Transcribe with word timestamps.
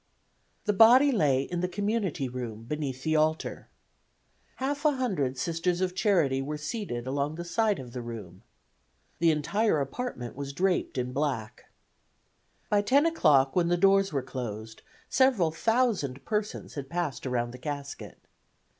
The 0.65 0.73
body 0.73 1.11
lay 1.11 1.43
in 1.43 1.59
the 1.61 1.67
community 1.67 2.27
room, 2.27 2.63
beneath 2.63 3.03
the 3.03 3.15
altar. 3.15 3.69
Half 4.55 4.83
a 4.83 4.93
hundred 4.93 5.37
Sisters 5.37 5.79
of 5.79 5.93
Charity 5.93 6.41
were 6.41 6.57
seated 6.57 7.05
along 7.05 7.35
the 7.35 7.45
side 7.45 7.77
of 7.77 7.93
the 7.93 8.01
room. 8.01 8.41
The 9.19 9.29
entire 9.29 9.79
apartment 9.79 10.35
was 10.35 10.53
draped 10.53 10.97
in 10.97 11.13
black. 11.13 11.65
By 12.67 12.81
10 12.81 13.05
o'clock, 13.05 13.55
when 13.55 13.67
the 13.67 13.77
doors 13.77 14.11
were 14.11 14.23
closed, 14.23 14.81
several 15.07 15.51
thousand 15.51 16.25
persons 16.25 16.73
had 16.73 16.89
passed 16.89 17.27
around 17.27 17.51
the 17.51 17.59
casket. 17.59 18.17